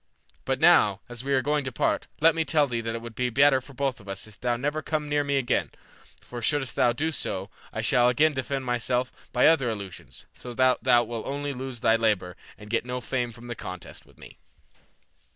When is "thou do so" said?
6.75-7.51